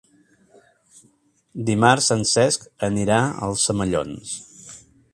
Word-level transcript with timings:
Dimarts 1.69 2.09
en 2.17 2.25
Cesc 2.31 2.67
anirà 2.91 3.23
als 3.49 3.71
Omellons. 3.75 4.37